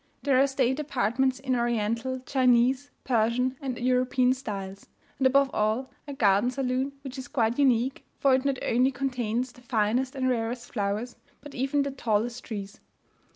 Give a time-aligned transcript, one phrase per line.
[0.23, 4.87] There are state apartments in Oriental, Chinese, Persian, and European styles;
[5.19, 9.51] and, above all, a garden saloon, which is quite unique, for it not only contains
[9.51, 12.79] the finest and rarest flowers but even the tallest trees.